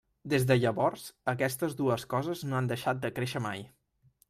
Des 0.33 0.45
de 0.51 0.55
llavors, 0.61 1.03
aquestes 1.33 1.77
dues 1.83 2.07
coses 2.15 2.43
no 2.51 2.59
han 2.61 2.73
deixat 2.75 3.05
de 3.07 3.15
créixer 3.21 3.45
mai. 3.51 3.67